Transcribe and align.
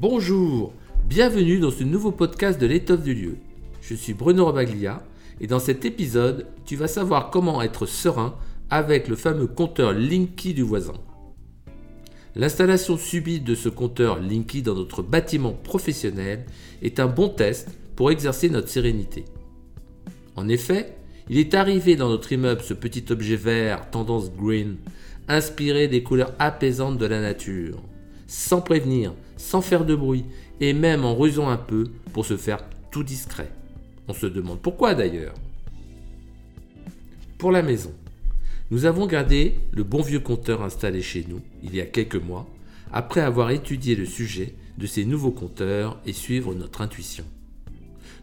Bonjour, 0.00 0.72
bienvenue 1.08 1.58
dans 1.58 1.72
ce 1.72 1.82
nouveau 1.82 2.12
podcast 2.12 2.60
de 2.60 2.68
l'étoffe 2.68 3.02
du 3.02 3.14
lieu. 3.14 3.36
Je 3.82 3.96
suis 3.96 4.14
Bruno 4.14 4.44
Robaglia 4.44 5.02
et 5.40 5.48
dans 5.48 5.58
cet 5.58 5.84
épisode, 5.84 6.46
tu 6.64 6.76
vas 6.76 6.86
savoir 6.86 7.30
comment 7.30 7.60
être 7.62 7.84
serein 7.84 8.36
avec 8.70 9.08
le 9.08 9.16
fameux 9.16 9.48
compteur 9.48 9.92
Linky 9.92 10.54
du 10.54 10.62
voisin. 10.62 10.94
L'installation 12.36 12.96
subite 12.96 13.42
de 13.42 13.56
ce 13.56 13.68
compteur 13.68 14.20
Linky 14.20 14.62
dans 14.62 14.76
notre 14.76 15.02
bâtiment 15.02 15.52
professionnel 15.52 16.46
est 16.80 17.00
un 17.00 17.08
bon 17.08 17.28
test 17.28 17.68
pour 17.96 18.12
exercer 18.12 18.50
notre 18.50 18.68
sérénité. 18.68 19.24
En 20.36 20.48
effet, 20.48 20.94
il 21.28 21.38
est 21.38 21.54
arrivé 21.54 21.96
dans 21.96 22.08
notre 22.08 22.30
immeuble 22.30 22.62
ce 22.62 22.74
petit 22.74 23.06
objet 23.10 23.34
vert 23.34 23.90
tendance 23.90 24.30
green, 24.30 24.76
inspiré 25.26 25.88
des 25.88 26.04
couleurs 26.04 26.34
apaisantes 26.38 26.98
de 26.98 27.06
la 27.06 27.20
nature, 27.20 27.82
sans 28.28 28.60
prévenir, 28.60 29.14
sans 29.36 29.60
faire 29.60 29.84
de 29.84 29.96
bruit, 29.96 30.24
et 30.60 30.72
même 30.72 31.04
en 31.04 31.16
rusant 31.16 31.48
un 31.48 31.56
peu 31.56 31.88
pour 32.12 32.24
se 32.24 32.36
faire 32.36 32.62
tout 32.92 33.02
discret. 33.02 33.50
On 34.06 34.14
se 34.14 34.26
demande 34.26 34.60
pourquoi 34.60 34.94
d'ailleurs. 34.94 35.34
Pour 37.38 37.50
la 37.50 37.62
maison, 37.62 37.92
nous 38.70 38.84
avons 38.84 39.06
gardé 39.06 39.54
le 39.72 39.82
bon 39.82 40.02
vieux 40.02 40.20
compteur 40.20 40.62
installé 40.62 41.02
chez 41.02 41.24
nous 41.28 41.40
il 41.62 41.74
y 41.74 41.80
a 41.80 41.86
quelques 41.86 42.16
mois, 42.16 42.46
après 42.92 43.20
avoir 43.20 43.50
étudié 43.50 43.96
le 43.96 44.06
sujet 44.06 44.54
de 44.76 44.86
ces 44.86 45.04
nouveaux 45.04 45.30
compteurs 45.30 45.98
et 46.06 46.12
suivre 46.12 46.54
notre 46.54 46.82
intuition. 46.82 47.24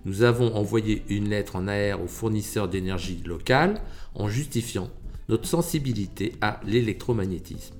Nous 0.06 0.22
avons 0.22 0.56
envoyé 0.56 1.04
une 1.10 1.30
lettre 1.30 1.56
en 1.56 1.68
AR 1.68 2.02
au 2.02 2.08
fournisseur 2.08 2.68
d'énergie 2.68 3.22
local 3.26 3.82
en 4.14 4.30
justifiant 4.30 4.90
notre 5.30 5.48
sensibilité 5.48 6.34
à 6.42 6.60
l'électromagnétisme. 6.64 7.76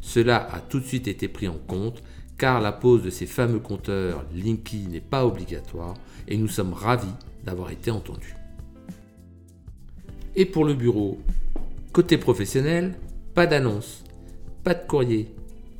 Cela 0.00 0.48
a 0.52 0.60
tout 0.60 0.80
de 0.80 0.84
suite 0.84 1.08
été 1.08 1.28
pris 1.28 1.48
en 1.48 1.58
compte 1.66 2.02
car 2.38 2.60
la 2.60 2.72
pose 2.72 3.02
de 3.02 3.10
ces 3.10 3.26
fameux 3.26 3.58
compteurs 3.58 4.24
Linky 4.34 4.86
n'est 4.88 5.00
pas 5.00 5.26
obligatoire 5.26 5.94
et 6.26 6.38
nous 6.38 6.48
sommes 6.48 6.72
ravis 6.72 7.12
d'avoir 7.44 7.70
été 7.70 7.90
entendus. 7.90 8.34
Et 10.36 10.46
pour 10.46 10.64
le 10.64 10.74
bureau, 10.74 11.18
côté 11.92 12.16
professionnel, 12.16 12.94
pas 13.34 13.46
d'annonce, 13.46 14.04
pas 14.64 14.74
de 14.74 14.86
courrier, 14.86 15.34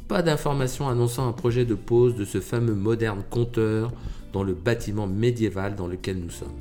pas 0.09 0.23
d'information 0.23 0.89
annonçant 0.89 1.29
un 1.29 1.33
projet 1.33 1.65
de 1.65 1.75
pose 1.75 2.15
de 2.15 2.25
ce 2.25 2.41
fameux 2.41 2.75
moderne 2.75 3.23
compteur 3.31 3.93
dans 4.33 4.43
le 4.43 4.55
bâtiment 4.55 5.07
médiéval 5.07 5.77
dans 5.77 5.87
lequel 5.87 6.19
nous 6.19 6.31
sommes. 6.31 6.59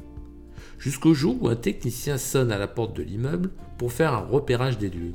Jusqu'au 0.77 1.13
jour 1.13 1.35
où 1.41 1.49
un 1.49 1.55
technicien 1.55 2.17
sonne 2.17 2.51
à 2.51 2.57
la 2.57 2.67
porte 2.67 2.95
de 2.95 3.03
l'immeuble 3.03 3.49
pour 3.77 3.91
faire 3.91 4.13
un 4.13 4.25
repérage 4.25 4.77
des 4.77 4.89
lieux. 4.89 5.13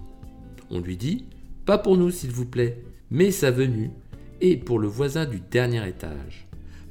On 0.70 0.80
lui 0.80 0.96
dit 0.96 1.24
Pas 1.66 1.78
pour 1.78 1.96
nous, 1.96 2.10
s'il 2.10 2.30
vous 2.30 2.44
plaît, 2.44 2.82
mais 3.10 3.30
sa 3.30 3.50
venue 3.50 3.90
et 4.40 4.56
pour 4.56 4.78
le 4.78 4.88
voisin 4.88 5.24
du 5.24 5.40
dernier 5.40 5.88
étage. 5.88 6.46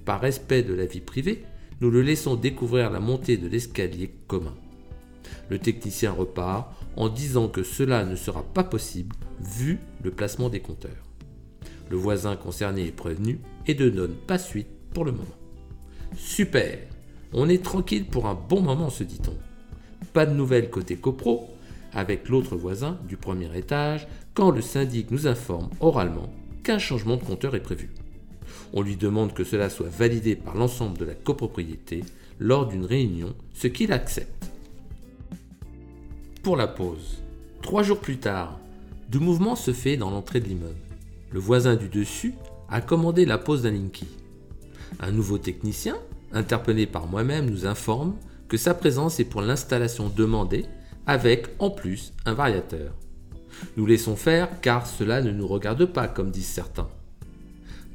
Par 0.06 0.20
respect 0.20 0.64
de 0.64 0.74
la 0.74 0.86
vie 0.86 1.00
privée, 1.00 1.44
nous 1.80 1.92
le 1.92 2.02
laissons 2.02 2.36
découvrir 2.36 2.90
la 2.90 3.00
montée 3.00 3.38
de 3.38 3.48
l'escalier 3.48 4.12
commun. 4.28 4.56
Le 5.50 5.60
technicien 5.60 6.12
repart 6.12 6.74
en 6.96 7.10
disant 7.10 7.50
que 7.50 7.62
cela 7.64 8.04
ne 8.06 8.16
sera 8.16 8.44
pas 8.44 8.64
possible 8.64 9.16
vu 9.40 9.80
le 10.04 10.12
placement 10.12 10.50
des 10.50 10.62
compteurs. 10.62 10.92
Le 11.90 11.98
voisin 11.98 12.36
concerné 12.36 12.88
est 12.88 12.92
prévenu 12.92 13.40
et 13.68 13.76
ne 13.76 13.90
donne 13.90 14.16
pas 14.16 14.40
suite 14.40 14.68
pour 14.94 15.06
le 15.06 15.12
moment. 15.12 15.28
Super 16.18 16.80
On 17.34 17.50
est 17.50 17.64
tranquille 17.64 18.06
pour 18.06 18.26
un 18.26 18.36
bon 18.36 18.62
moment, 18.62 18.90
se 18.90 19.04
dit-on. 19.04 19.38
Pas 20.14 20.26
de 20.26 20.34
nouvelles 20.34 20.70
côté 20.70 20.96
copro, 20.96 21.50
avec 21.94 22.30
l'autre 22.30 22.56
voisin 22.56 22.98
du 23.08 23.18
premier 23.18 23.56
étage, 23.58 24.08
quand 24.34 24.52
le 24.52 24.62
syndic 24.62 25.12
nous 25.12 25.28
informe 25.28 25.70
oralement 25.80 26.34
qu'un 26.64 26.80
changement 26.80 27.18
de 27.18 27.24
compteur 27.24 27.56
est 27.56 27.64
prévu. 27.64 27.92
On 28.74 28.82
lui 28.82 28.96
demande 28.96 29.34
que 29.34 29.44
cela 29.44 29.70
soit 29.70 29.90
validé 29.90 30.36
par 30.36 30.56
l'ensemble 30.56 30.98
de 30.98 31.06
la 31.06 31.14
copropriété 31.14 32.04
lors 32.40 32.68
d'une 32.68 32.86
réunion, 32.86 33.34
ce 33.54 33.68
qu'il 33.68 33.94
accepte. 33.94 34.52
Pour 36.42 36.58
la 36.58 36.68
pause. 36.68 37.20
Trois 37.62 37.84
jours 37.84 38.00
plus 38.00 38.18
tard, 38.18 38.60
de 39.10 39.20
mouvement 39.20 39.56
se 39.56 39.72
fait 39.72 39.96
dans 39.96 40.10
l'entrée 40.10 40.40
de 40.40 40.48
l'immeuble. 40.48 40.76
Le 41.32 41.40
voisin 41.40 41.76
du 41.76 41.88
dessus 41.88 42.34
a 42.70 42.82
commandé 42.82 43.26
la 43.26 43.38
pose 43.38 43.62
d'un 43.62 43.72
Linky. 43.72 44.08
Un 45.00 45.12
nouveau 45.12 45.38
technicien, 45.38 45.96
interpellé 46.34 46.86
par 46.86 47.08
moi-même, 47.08 47.50
nous 47.50 47.66
informe 47.66 48.16
que 48.48 48.58
sa 48.58 48.74
présence 48.74 49.20
est 49.20 49.26
pour 49.26 49.42
l'installation 49.42 50.10
demandée 50.10 50.66
avec 51.08 51.48
en 51.60 51.70
plus 51.70 52.14
un 52.26 52.34
variateur. 52.34 52.94
Nous 53.78 53.86
laissons 53.86 54.16
faire 54.16 54.62
car 54.62 54.88
cela 54.88 55.22
ne 55.22 55.32
nous 55.32 55.48
regarde 55.48 55.86
pas 55.86 56.08
comme 56.08 56.32
disent 56.32 56.48
certains. 56.48 56.90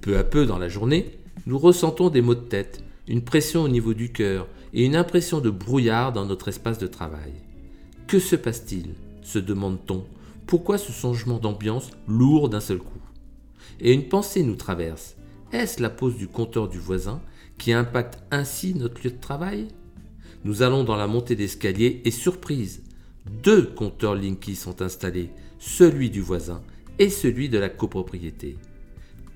Peu 0.01 0.17
à 0.19 0.25
peu 0.25 0.47
dans 0.47 0.59
la 0.59 0.69
journée, 0.69 1.19
nous 1.47 1.59
ressentons 1.59 2.11
des 2.11 2.21
maux 2.21 2.35
de 2.35 2.41
tête, 2.41 2.83
une 3.07 3.23
pression 3.23 3.63
au 3.63 3.69
niveau 3.69 3.95
du 3.95 4.13
cœur 4.13 4.47
et 4.73 4.85
une 4.85 4.97
impression 4.97 5.41
de 5.41 5.51
brouillard 5.51 6.13
dans 6.13 6.27
notre 6.27 6.49
espace 6.49 6.79
de 6.79 6.87
travail. 6.87 7.33
Que 8.07 8.19
se 8.19 8.37
passe-t-il? 8.37 8.95
se 9.23 9.39
demande-t-on. 9.39 10.05
Pourquoi 10.47 10.79
ce 10.79 10.93
changement 10.93 11.39
d'ambiance 11.39 11.91
lourd 12.07 12.49
d'un 12.49 12.61
seul 12.61 12.79
coup? 12.79 13.03
Et 13.81 13.93
une 13.93 14.09
pensée 14.09 14.43
nous 14.43 14.57
traverse. 14.57 15.17
Est-ce 15.53 15.83
la 15.83 15.91
pose 15.91 16.17
du 16.17 16.27
compteur 16.27 16.69
du 16.69 16.79
voisin 16.79 17.21
qui 17.59 17.73
impacte 17.73 18.19
ainsi 18.31 18.75
notre 18.75 19.03
lieu 19.03 19.11
de 19.11 19.21
travail? 19.21 19.69
Nous 20.45 20.63
allons 20.63 20.85
dans 20.85 20.97
la 20.97 21.07
montée 21.07 21.37
d'escalier 21.37 22.01
et 22.05 22.11
surprise, 22.11 22.83
deux 23.43 23.63
compteurs 23.63 24.15
Linky 24.15 24.57
sont 24.57 24.83
installés, 24.83 25.31
celui 25.59 26.11
du 26.11 26.21
voisin 26.21 26.63
et 26.99 27.11
celui 27.11 27.49
de 27.49 27.59
la 27.59 27.69
copropriété. 27.69 28.57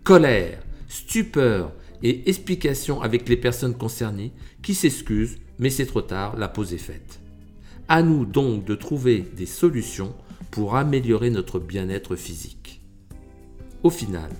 Colère, 0.04 0.62
stupeur 0.88 1.72
et 2.02 2.28
explication 2.28 3.00
avec 3.02 3.28
les 3.28 3.36
personnes 3.36 3.76
concernées 3.76 4.32
qui 4.62 4.74
s'excusent, 4.74 5.38
mais 5.58 5.70
c'est 5.70 5.86
trop 5.86 6.02
tard, 6.02 6.36
la 6.36 6.48
pause 6.48 6.74
est 6.74 6.78
faite. 6.78 7.20
À 7.88 8.02
nous 8.02 8.24
donc 8.24 8.64
de 8.64 8.74
trouver 8.74 9.24
des 9.36 9.46
solutions 9.46 10.14
pour 10.50 10.76
améliorer 10.76 11.30
notre 11.30 11.58
bien-être 11.58 12.16
physique. 12.16 12.80
Au 13.82 13.90
final, 13.90 14.30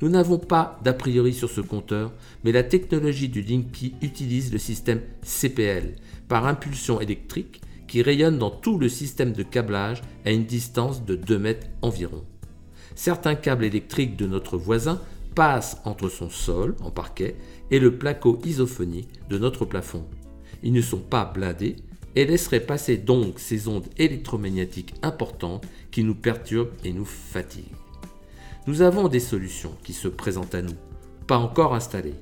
nous 0.00 0.08
n'avons 0.08 0.38
pas 0.38 0.80
d'a 0.84 0.92
priori 0.92 1.32
sur 1.32 1.50
ce 1.50 1.60
compteur, 1.60 2.12
mais 2.44 2.52
la 2.52 2.62
technologie 2.62 3.28
du 3.28 3.42
Linky 3.42 3.94
utilise 4.02 4.52
le 4.52 4.58
système 4.58 5.00
CPL 5.22 5.94
par 6.28 6.46
impulsion 6.46 7.00
électrique 7.00 7.60
qui 8.02 8.16
dans 8.32 8.50
tout 8.50 8.76
le 8.76 8.88
système 8.88 9.32
de 9.32 9.44
câblage 9.44 10.02
à 10.24 10.32
une 10.32 10.46
distance 10.46 11.04
de 11.04 11.14
2 11.14 11.38
mètres 11.38 11.68
environ. 11.80 12.24
Certains 12.96 13.36
câbles 13.36 13.62
électriques 13.62 14.16
de 14.16 14.26
notre 14.26 14.56
voisin 14.56 15.00
passent 15.36 15.80
entre 15.84 16.08
son 16.08 16.28
sol 16.28 16.74
en 16.80 16.90
parquet 16.90 17.36
et 17.70 17.78
le 17.78 17.96
placo 17.96 18.40
isophonique 18.44 19.08
de 19.30 19.38
notre 19.38 19.64
plafond. 19.64 20.04
Ils 20.64 20.72
ne 20.72 20.80
sont 20.80 20.98
pas 20.98 21.24
blindés 21.24 21.76
et 22.16 22.24
laisseraient 22.24 22.58
passer 22.66 22.96
donc 22.96 23.38
ces 23.38 23.68
ondes 23.68 23.86
électromagnétiques 23.96 24.94
importantes 25.02 25.64
qui 25.92 26.02
nous 26.02 26.16
perturbent 26.16 26.72
et 26.82 26.92
nous 26.92 27.04
fatiguent. 27.04 27.76
Nous 28.66 28.82
avons 28.82 29.06
des 29.06 29.20
solutions 29.20 29.76
qui 29.84 29.92
se 29.92 30.08
présentent 30.08 30.56
à 30.56 30.62
nous, 30.62 30.74
pas 31.28 31.38
encore 31.38 31.76
installées. 31.76 32.16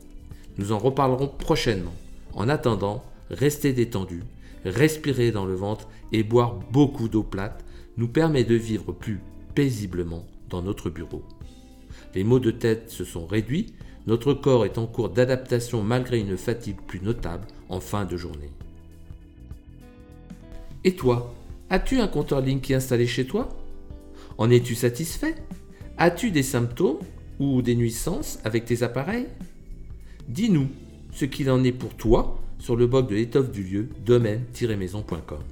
Nous 0.59 0.73
en 0.73 0.79
reparlerons 0.79 1.29
prochainement. 1.29 1.95
En 2.35 2.51
attendant, 2.51 3.03
restez 3.31 3.73
détendus 3.73 4.25
respirer 4.65 5.31
dans 5.31 5.45
le 5.45 5.55
ventre 5.55 5.89
et 6.13 6.23
boire 6.23 6.55
beaucoup 6.71 7.09
d'eau 7.09 7.23
plate 7.23 7.65
nous 7.97 8.09
permet 8.09 8.45
de 8.45 8.55
vivre 8.55 8.93
plus 8.93 9.21
paisiblement 9.55 10.25
dans 10.49 10.63
notre 10.63 10.91
bureau. 10.91 11.23
Les 12.15 12.25
maux 12.25 12.39
de 12.41 12.51
tête 12.51 12.91
se 12.91 13.05
sont 13.05 13.27
réduits, 13.27 13.75
notre 14.07 14.35
corps 14.35 14.65
est 14.65 14.79
en 14.79 14.87
cours 14.87 15.11
d'adaptation 15.11 15.83
malgré 15.83 16.19
une 16.19 16.37
fatigue 16.37 16.81
plus 16.87 17.01
notable 17.01 17.47
en 17.69 17.81
fin 17.81 18.05
de 18.05 18.17
journée. 18.17 18.51
Et 20.85 20.97
toi, 20.97 21.35
as-tu 21.71 22.01
un 22.01 22.09
compteur 22.09 22.41
Linky 22.41 22.75
installé 22.75 23.07
chez 23.07 23.27
toi? 23.27 23.49
En 24.39 24.51
es-tu 24.51 24.75
satisfait? 24.75 25.37
As-tu 25.97 26.31
des 26.31 26.43
symptômes 26.43 26.99
ou 27.39 27.63
des 27.63 27.77
nuisances 27.77 28.39
avec 28.45 28.65
tes 28.65 28.83
appareils? 28.83 29.29
Dis-nous 30.29 30.69
ce 31.13 31.25
qu'il 31.25 31.51
en 31.51 31.63
est 31.65 31.73
pour 31.73 31.95
toi 31.95 32.41
sur 32.59 32.77
le 32.77 32.87
blog 32.87 33.09
de 33.09 33.15
l'étoffe 33.15 33.51
du 33.51 33.63
lieu 33.63 33.89
domaine-maison.com. 34.05 35.43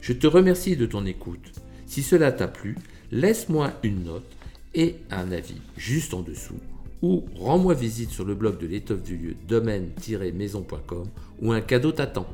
Je 0.00 0.12
te 0.12 0.26
remercie 0.26 0.76
de 0.76 0.86
ton 0.86 1.06
écoute. 1.06 1.52
Si 1.86 2.02
cela 2.02 2.32
t'a 2.32 2.48
plu, 2.48 2.76
laisse-moi 3.10 3.72
une 3.82 4.04
note 4.04 4.30
et 4.74 4.96
un 5.10 5.32
avis 5.32 5.60
juste 5.76 6.14
en 6.14 6.22
dessous 6.22 6.58
ou 7.02 7.24
rends-moi 7.36 7.74
visite 7.74 8.10
sur 8.10 8.24
le 8.24 8.34
blog 8.34 8.58
de 8.58 8.66
l'étoffe 8.66 9.02
du 9.02 9.16
lieu 9.16 9.36
domaine-maison.com 9.46 11.06
où 11.40 11.52
un 11.52 11.60
cadeau 11.60 11.92
t'attend. 11.92 12.26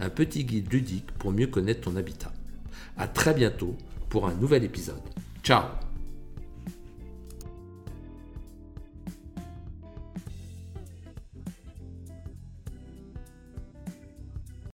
Un 0.00 0.10
petit 0.10 0.44
guide 0.44 0.72
ludique 0.72 1.10
pour 1.18 1.32
mieux 1.32 1.48
connaître 1.48 1.82
ton 1.82 1.96
habitat. 1.96 2.32
A 2.96 3.08
très 3.08 3.34
bientôt 3.34 3.76
pour 4.08 4.26
un 4.26 4.34
nouvel 4.34 4.64
épisode. 4.64 5.02
Ciao 5.42 5.87